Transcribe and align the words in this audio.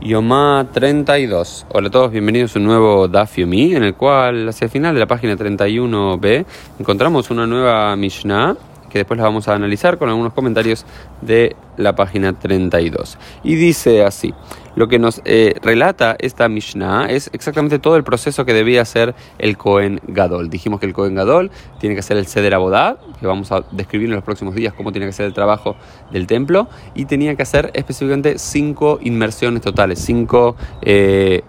Yomá 0.00 0.66
32. 0.72 1.66
Hola 1.70 1.88
a 1.88 1.90
todos, 1.90 2.10
bienvenidos 2.10 2.54
a 2.54 2.58
un 2.58 2.64
nuevo 2.66 3.08
Daf 3.08 3.36
Yomi, 3.38 3.74
en 3.74 3.84
el 3.84 3.94
cual 3.94 4.48
hacia 4.48 4.66
el 4.66 4.70
final 4.70 4.92
de 4.92 5.00
la 5.00 5.06
página 5.06 5.36
31b 5.36 6.44
encontramos 6.78 7.30
una 7.30 7.46
nueva 7.46 7.94
Mishnah 7.96 8.56
que 8.94 9.00
después 9.00 9.18
la 9.18 9.24
vamos 9.24 9.48
a 9.48 9.56
analizar 9.56 9.98
con 9.98 10.08
algunos 10.08 10.32
comentarios 10.32 10.86
de 11.20 11.56
la 11.76 11.96
página 11.96 12.32
32. 12.32 13.18
Y 13.42 13.56
dice 13.56 14.04
así, 14.04 14.32
lo 14.76 14.86
que 14.86 15.00
nos 15.00 15.20
eh, 15.24 15.56
relata 15.60 16.14
esta 16.20 16.48
Mishnah 16.48 17.06
es 17.10 17.28
exactamente 17.32 17.80
todo 17.80 17.96
el 17.96 18.04
proceso 18.04 18.44
que 18.44 18.52
debía 18.52 18.82
hacer 18.82 19.16
el 19.38 19.56
Cohen 19.56 20.00
Gadol. 20.06 20.48
Dijimos 20.48 20.78
que 20.78 20.86
el 20.86 20.92
Cohen 20.92 21.16
Gadol 21.16 21.50
tiene 21.80 21.96
que 21.96 21.98
hacer 21.98 22.18
el 22.18 22.28
Seder 22.28 22.54
Abodá, 22.54 22.98
que 23.18 23.26
vamos 23.26 23.50
a 23.50 23.64
describir 23.72 24.10
en 24.10 24.14
los 24.14 24.22
próximos 24.22 24.54
días 24.54 24.72
cómo 24.74 24.92
tiene 24.92 25.08
que 25.08 25.12
ser 25.12 25.26
el 25.26 25.34
trabajo 25.34 25.74
del 26.12 26.28
templo, 26.28 26.68
y 26.94 27.06
tenía 27.06 27.34
que 27.34 27.42
hacer 27.42 27.72
específicamente 27.74 28.38
cinco 28.38 29.00
inmersiones 29.02 29.60
totales, 29.60 29.98
cinco... 29.98 30.54
Eh, 30.82 31.42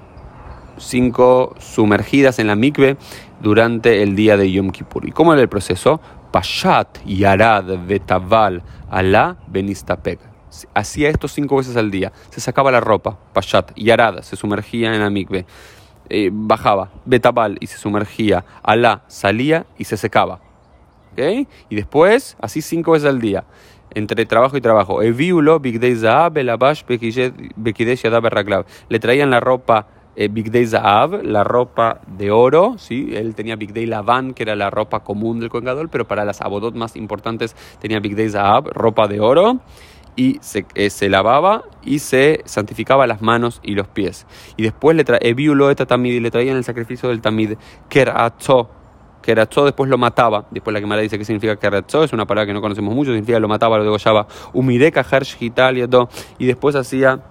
cinco 0.78 1.56
sumergidas 1.58 2.38
en 2.40 2.48
la 2.48 2.58
mikve 2.58 2.98
durante 3.42 4.04
el 4.04 4.16
día 4.16 4.36
de 4.36 4.52
Yom 4.52 4.72
Kippur. 4.72 5.08
¿Y 5.08 5.12
cómo 5.12 5.32
era 5.32 5.42
el 5.42 5.50
proceso? 5.50 6.02
Pashat, 6.36 7.00
Yarad, 7.06 7.64
Betaval, 7.88 8.62
Alá, 8.90 9.38
Benistapek. 9.48 10.20
Hacía 10.74 11.08
esto 11.08 11.30
cinco 11.30 11.56
veces 11.56 11.78
al 11.78 11.90
día. 11.90 12.12
Se 12.30 12.42
sacaba 12.42 12.74
la 12.74 12.82
ropa, 12.82 13.18
Pashat, 13.32 13.72
Yarad, 13.78 14.22
se 14.22 14.36
sumergía 14.36 14.94
en 14.94 15.00
la 15.00 15.10
mikve. 15.10 15.46
Eh, 16.10 16.30
bajaba, 16.34 16.92
Betabal, 17.06 17.56
y 17.62 17.68
se 17.68 17.78
sumergía. 17.78 18.44
Alá, 18.64 19.04
salía 19.08 19.66
y 19.78 19.86
se 19.86 19.96
secaba. 19.96 20.42
¿Okay? 21.14 21.48
Y 21.70 21.76
después, 21.78 22.36
así 22.42 22.62
cinco 22.62 22.92
veces 22.92 23.08
al 23.08 23.22
día 23.22 23.46
entre 23.92 24.26
trabajo 24.26 24.58
y 24.58 24.62
trabajo. 24.62 25.02
Le 28.90 29.00
traían 29.00 29.30
la 29.30 29.40
ropa 29.40 29.88
eh, 30.16 30.30
Big 30.30 30.52
Day 30.52 30.66
Zahav, 30.66 31.24
la 31.24 31.44
ropa 31.44 32.02
de 32.08 32.32
oro, 32.32 32.76
¿sí? 32.78 33.10
él 33.14 33.36
tenía 33.36 33.56
Big 33.56 33.74
Day 33.74 33.86
Lavan, 33.86 34.34
que 34.34 34.44
era 34.44 34.56
la 34.56 34.70
ropa 34.70 35.02
común 35.02 35.40
del 35.40 35.50
Kohen 35.50 35.66
pero 35.90 36.08
para 36.08 36.26
las 36.26 36.42
abodot 36.42 36.76
más 36.76 36.96
importantes 36.96 37.56
tenía 37.80 38.00
Big 38.00 38.16
Day 38.16 38.30
Zahav, 38.30 38.70
ropa 38.70 39.08
de 39.08 39.20
oro, 39.20 39.60
y 40.16 40.38
se, 40.42 40.66
eh, 40.76 40.90
se, 40.90 41.10
lavaba 41.10 41.64
y 41.84 42.00
se 42.00 42.42
santificaba 42.46 43.06
las 43.08 43.22
manos 43.22 43.60
y 43.64 43.76
los 43.76 43.88
pies. 43.88 44.26
Y 44.56 44.64
después 44.64 44.96
le 44.96 45.04
traía, 45.04 45.36
tamid, 45.76 46.14
y 46.14 46.20
le 46.20 46.32
traían 46.32 46.56
el 46.56 46.64
sacrificio 46.64 47.10
del 47.10 47.22
tamid, 47.22 47.56
Keratzó, 47.90 48.70
Keratzó 49.22 49.66
después 49.66 49.90
lo 49.90 49.98
mataba. 49.98 50.46
Después 50.52 50.74
la 50.74 50.80
quemara 50.80 51.02
dice 51.02 51.18
que 51.18 51.26
significa 51.26 51.58
Keratzó, 51.58 52.04
es 52.04 52.14
una 52.14 52.26
palabra 52.26 52.48
que 52.48 52.54
no 52.54 52.62
conocemos 52.62 52.94
mucho, 52.94 53.12
significa 53.12 53.40
lo 53.40 53.48
mataba, 53.48 53.78
lo 53.78 53.84
degollaba. 53.84 54.28
Umireka 54.54 55.04
Hersh 55.10 55.38
y 56.38 56.46
después 56.46 56.76
hacía 56.76 57.22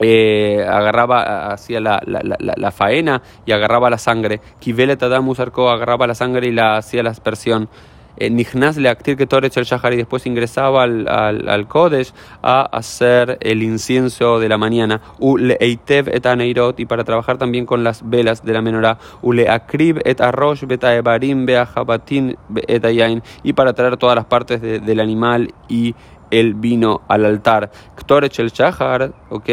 eh, 0.00 0.64
agarraba, 0.66 1.52
hacía 1.52 1.80
la, 1.80 2.02
la, 2.06 2.20
la, 2.22 2.54
la, 2.56 2.70
faena 2.70 3.22
y 3.46 3.52
agarraba 3.52 3.90
la 3.90 3.98
sangre. 3.98 4.40
Kivele 4.58 4.96
Tadamus 4.96 5.40
agarraba 5.40 6.06
la 6.06 6.14
sangre 6.14 6.48
y 6.48 6.52
la 6.52 6.76
hacía 6.76 7.02
la 7.02 7.10
aspersión. 7.10 7.68
Eh, 8.16 8.28
Nihnas 8.28 8.76
le 8.76 8.88
actir 8.88 9.16
que 9.16 9.26
Torech 9.26 9.56
el 9.56 9.64
Shahar 9.64 9.94
y 9.94 9.96
después 9.96 10.26
ingresaba 10.26 10.82
al, 10.82 11.08
al, 11.08 11.48
al, 11.48 11.66
Kodesh 11.68 12.12
a 12.42 12.62
hacer 12.62 13.38
el 13.40 13.62
incienso 13.62 14.38
de 14.38 14.48
la 14.48 14.58
mañana. 14.58 15.00
Ule 15.18 15.56
Eitev 15.58 16.08
et 16.08 16.26
Aneirot 16.26 16.78
y 16.80 16.86
para 16.86 17.04
trabajar 17.04 17.38
también 17.38 17.64
con 17.66 17.82
las 17.82 18.08
velas 18.08 18.44
de 18.44 18.52
la 18.52 18.60
menorá. 18.60 18.98
Ule 19.22 19.48
Akrib 19.48 20.00
et 20.04 20.20
Arrosh 20.20 20.66
Betaebarim 20.66 21.46
Beahabatin 21.46 22.36
et 22.68 22.84
Ayain 22.84 23.22
y 23.42 23.54
para 23.54 23.72
traer 23.72 23.96
todas 23.96 24.16
las 24.16 24.26
partes 24.26 24.60
de, 24.60 24.80
del 24.80 25.00
animal 25.00 25.54
y 25.68 25.94
el 26.30 26.54
vino 26.54 27.02
al 27.08 27.24
altar. 27.24 27.70
Ktorech 27.96 28.38
el 28.38 28.50
Shahar, 28.50 29.12
¿ok? 29.30 29.48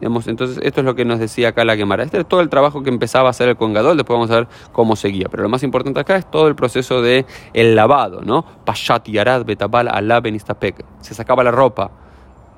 entonces, 0.00 0.58
esto 0.62 0.80
es 0.80 0.84
lo 0.84 0.94
que 0.94 1.04
nos 1.04 1.18
decía 1.18 1.48
acá 1.48 1.64
la 1.64 1.76
Gemara. 1.76 2.02
Este 2.04 2.20
es 2.20 2.26
todo 2.26 2.40
el 2.40 2.48
trabajo 2.48 2.82
que 2.82 2.90
empezaba 2.90 3.28
a 3.28 3.30
hacer 3.30 3.48
el 3.48 3.56
congador, 3.56 3.96
después 3.96 4.14
vamos 4.16 4.30
a 4.30 4.36
ver 4.36 4.48
cómo 4.72 4.96
seguía. 4.96 5.28
Pero 5.30 5.42
lo 5.42 5.48
más 5.48 5.62
importante 5.62 6.00
acá 6.00 6.16
es 6.16 6.30
todo 6.30 6.48
el 6.48 6.54
proceso 6.54 7.02
de 7.02 7.24
el 7.54 7.74
lavado, 7.74 8.22
¿no? 8.22 8.44
Pashat 8.64 9.08
yarad 9.08 9.44
betabal 9.44 9.88
alá 9.88 10.20
benistapek. 10.20 10.84
Se 11.00 11.14
sacaba 11.14 11.42
la 11.44 11.50
ropa, 11.50 11.90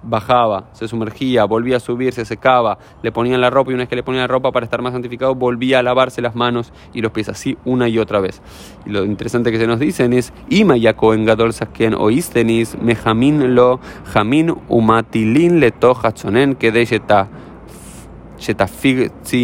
bajaba, 0.03 0.69
se 0.73 0.89
sumergía, 0.89 1.45
volvía 1.45 1.77
a 1.77 1.81
subir, 1.81 2.13
se 2.13 2.25
secaba, 2.25 2.79
le 3.03 3.13
ponían 3.13 3.41
la 3.41 3.51
ropa 3.51 3.71
y 3.71 3.75
una 3.75 3.83
vez 3.83 3.89
que 3.89 3.97
le 3.97 4.03
ponían 4.03 4.23
la 4.23 4.29
ropa 4.29 4.53
para 4.53 4.65
estar 4.65 4.83
más 4.83 4.93
santificado, 4.93 5.35
volvía 5.35 5.79
a 5.81 5.83
lavarse 5.83 6.23
las 6.23 6.35
manos 6.35 6.73
y 6.93 7.01
los 7.01 7.13
pies 7.13 7.29
así 7.29 7.57
una 7.65 7.89
y 7.89 7.99
otra 7.99 8.21
vez. 8.21 8.41
Y 8.87 8.91
lo 8.91 9.05
interesante 9.05 9.51
que 9.51 9.59
se 9.59 9.67
nos 9.67 9.81
dicen 9.81 10.13
es, 10.13 10.33
Ima 10.49 10.77
en 10.77 11.25
gadol 11.25 11.53
sasken 11.53 11.95
oístenis, 11.95 12.77
mejamin 12.81 13.55
lo, 13.55 13.81
jamin 14.13 14.55
umatilin 14.69 15.61
le 15.61 15.71
tohachonen 15.71 16.55
que 16.55 16.73
deyeta 16.73 17.29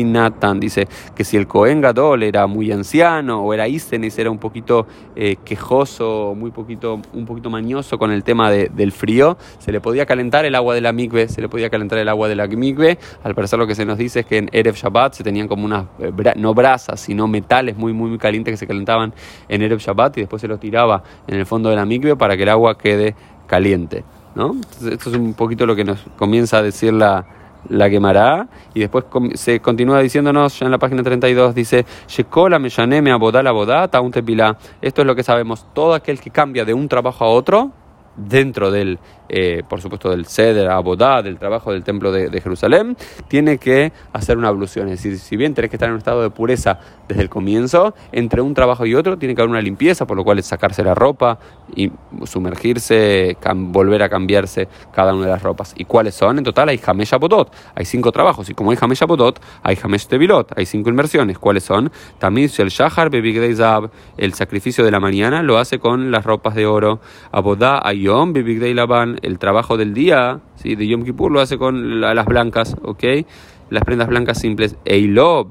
Natan 0.04 0.60
dice 0.60 0.88
que 1.14 1.24
si 1.24 1.36
el 1.36 1.46
Cohen 1.46 1.80
Gadol 1.80 2.22
era 2.22 2.46
muy 2.46 2.70
anciano 2.72 3.42
o 3.42 3.54
era 3.54 3.68
Isenis, 3.68 4.18
era 4.18 4.30
un 4.30 4.38
poquito 4.38 4.86
eh, 5.16 5.36
quejoso, 5.44 6.34
muy 6.36 6.50
poquito, 6.50 7.00
un 7.12 7.26
poquito 7.26 7.50
mañoso 7.50 7.98
con 7.98 8.10
el 8.10 8.24
tema 8.24 8.50
del 8.50 8.92
frío, 8.92 9.36
se 9.58 9.72
le 9.72 9.80
podía 9.80 10.06
calentar 10.06 10.44
el 10.44 10.54
agua 10.54 10.74
de 10.74 10.80
la 10.80 10.92
mikve, 10.92 11.28
se 11.28 11.40
le 11.40 11.48
podía 11.48 11.70
calentar 11.70 11.98
el 11.98 12.08
agua 12.08 12.28
de 12.28 12.36
la 12.36 12.46
mikve. 12.46 12.98
Al 13.22 13.34
parecer 13.34 13.58
lo 13.58 13.66
que 13.66 13.74
se 13.74 13.84
nos 13.84 13.98
dice 13.98 14.20
es 14.20 14.26
que 14.26 14.38
en 14.38 14.48
Erev 14.52 14.74
Shabbat 14.74 15.14
se 15.14 15.24
tenían 15.24 15.48
como 15.48 15.64
unas, 15.64 15.86
eh, 15.98 16.12
no 16.36 16.54
brasas, 16.54 17.00
sino 17.00 17.26
metales 17.26 17.76
muy, 17.76 17.92
muy, 17.92 18.10
muy 18.10 18.18
calientes 18.18 18.52
que 18.52 18.56
se 18.58 18.66
calentaban 18.66 19.14
en 19.48 19.62
Erev 19.62 19.78
Shabbat 19.78 20.18
y 20.18 20.20
después 20.22 20.40
se 20.40 20.48
los 20.48 20.60
tiraba 20.60 21.02
en 21.26 21.36
el 21.36 21.46
fondo 21.46 21.70
de 21.70 21.76
la 21.76 21.84
mikve 21.84 22.16
para 22.16 22.36
que 22.36 22.44
el 22.44 22.48
agua 22.48 22.76
quede 22.76 23.14
caliente. 23.46 24.04
¿no? 24.34 24.56
esto 24.90 25.10
es 25.10 25.16
un 25.16 25.34
poquito 25.34 25.66
lo 25.66 25.76
que 25.76 25.84
nos 25.84 26.00
comienza 26.16 26.58
a 26.58 26.62
decir 26.62 26.92
la 26.92 27.24
la 27.68 27.90
quemará. 27.90 28.48
Y 28.74 28.80
después 28.80 29.04
se 29.34 29.60
continúa 29.60 30.00
diciéndonos, 30.00 30.58
ya 30.58 30.66
en 30.66 30.72
la 30.72 30.78
página 30.78 31.02
32, 31.02 31.54
dice, 31.54 31.84
Esto 34.82 35.00
es 35.00 35.06
lo 35.06 35.14
que 35.14 35.22
sabemos, 35.22 35.66
todo 35.72 35.94
aquel 35.94 36.20
que 36.20 36.30
cambia 36.30 36.64
de 36.64 36.74
un 36.74 36.88
trabajo 36.88 37.24
a 37.24 37.28
otro, 37.28 37.72
dentro 38.16 38.70
del, 38.70 38.98
eh, 39.28 39.62
por 39.68 39.80
supuesto, 39.80 40.10
del 40.10 40.26
Seder, 40.26 40.70
Abodá, 40.70 41.22
del 41.22 41.38
trabajo 41.38 41.72
del 41.72 41.82
templo 41.84 42.12
de, 42.12 42.40
Jerusalén, 42.40 42.96
tiene 43.28 43.58
que 43.58 43.92
hacer 44.12 44.36
una 44.36 44.48
ablución. 44.48 44.88
Es 44.88 45.02
decir, 45.02 45.18
si 45.18 45.36
bien 45.36 45.54
tenés 45.54 45.70
que 45.70 45.76
estar 45.76 45.88
en 45.88 45.94
un 45.94 45.98
estado 45.98 46.22
de 46.22 46.30
pureza 46.30 46.78
desde 47.08 47.22
el 47.22 47.28
comienzo, 47.28 47.94
entre 48.12 48.40
un 48.40 48.54
trabajo 48.54 48.86
y 48.86 48.94
otro 48.94 49.16
tiene 49.18 49.34
que 49.34 49.40
haber 49.40 49.50
una 49.50 49.60
limpieza, 49.60 50.06
por 50.06 50.16
lo 50.16 50.24
cual 50.24 50.38
es 50.38 50.46
sacarse 50.46 50.82
la 50.82 50.94
ropa 50.94 51.38
y 51.74 51.90
sumergirse, 52.24 53.36
volver 53.54 54.02
a 54.02 54.08
cambiarse 54.08 54.68
cada 54.92 55.14
una 55.14 55.26
de 55.26 55.32
las 55.32 55.42
ropas. 55.42 55.74
¿Y 55.76 55.84
cuáles 55.84 56.14
son? 56.14 56.38
En 56.38 56.44
total 56.44 56.68
hay 56.68 56.80
Hamesh 56.84 57.14
Abodot, 57.14 57.52
hay 57.74 57.84
cinco 57.84 58.12
trabajos, 58.12 58.50
y 58.50 58.54
como 58.54 58.70
hay 58.70 58.78
Hamesh 58.80 59.02
Abodot, 59.02 59.40
hay 59.62 59.78
Hamesh 59.82 60.06
Tevilot, 60.06 60.56
hay 60.56 60.66
cinco 60.66 60.90
inmersiones. 60.90 61.38
¿Cuáles 61.38 61.64
son? 61.64 61.90
Tamiz 62.18 62.58
el 62.58 62.68
Shahar, 62.68 63.10
Zab, 63.54 63.90
el 64.16 64.34
sacrificio 64.34 64.84
de 64.84 64.90
la 64.90 65.00
mañana 65.00 65.42
lo 65.42 65.58
hace 65.58 65.78
con 65.78 66.10
las 66.10 66.24
ropas 66.24 66.54
de 66.54 66.66
oro. 66.66 67.00
Abodá, 67.32 67.80
Ayom, 67.86 68.32
Bebigdei 68.32 68.74
El 69.22 69.38
trabajo 69.38 69.76
del 69.76 69.94
día, 69.94 70.40
¿sí? 70.56 70.74
de 70.74 70.86
Yom 70.86 71.04
Kippur 71.04 71.30
lo 71.30 71.40
hace 71.40 71.58
con 71.58 72.00
las 72.00 72.26
blancas, 72.26 72.76
¿ok? 72.82 73.04
Las 73.70 73.82
prendas 73.84 74.08
blancas 74.08 74.38
simples, 74.38 74.76
Eilo, 74.84 75.48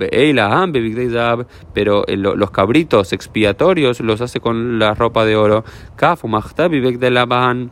pero 1.73 2.05
los 2.07 2.51
cabritos 2.51 3.11
expiatorios 3.11 3.99
los 4.01 4.21
hace 4.21 4.39
con 4.39 4.77
la 4.77 4.93
ropa 4.93 5.25
de 5.25 5.35
oro. 5.35 5.63
Kafu, 5.95 6.27
de 6.29 7.69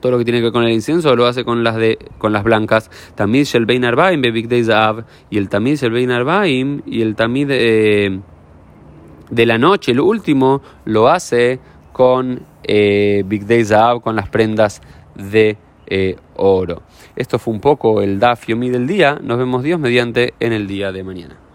todo 0.00 0.12
lo 0.12 0.18
que 0.18 0.24
tiene 0.24 0.38
que 0.38 0.44
ver 0.44 0.52
con 0.52 0.64
el 0.64 0.72
incienso 0.72 1.14
lo 1.14 1.26
hace 1.26 1.44
con 1.44 1.62
las 1.62 1.76
de 1.76 1.98
con 2.18 2.32
las 2.32 2.42
blancas 2.42 2.90
tamiz 3.14 3.54
el 3.54 3.66
bein 3.66 3.84
arbaim 3.84 4.22
y 4.24 5.38
el 5.38 5.48
tamiz 5.48 5.82
el 5.82 5.90
bein 5.92 6.10
arbaim 6.10 6.82
y 6.86 7.02
el 7.02 7.14
tamiz 7.14 7.46
de, 7.46 8.20
de 9.30 9.46
la 9.46 9.58
noche 9.58 9.92
el 9.92 10.00
último 10.00 10.62
lo 10.86 11.08
hace 11.08 11.60
con 12.00 12.40
eh, 12.62 13.24
Big 13.26 13.44
Day 13.44 13.62
Zahav 13.62 14.00
con 14.00 14.16
las 14.16 14.30
prendas 14.30 14.80
de 15.14 15.58
eh, 15.86 16.16
oro. 16.36 16.80
Esto 17.14 17.38
fue 17.38 17.52
un 17.52 17.60
poco 17.60 18.00
el 18.00 18.18
Daf 18.18 18.46
Yomi 18.46 18.70
del 18.70 18.86
día. 18.86 19.18
Nos 19.22 19.36
vemos 19.36 19.62
Dios 19.62 19.78
mediante 19.78 20.32
en 20.40 20.54
el 20.54 20.66
día 20.66 20.92
de 20.92 21.04
mañana. 21.04 21.49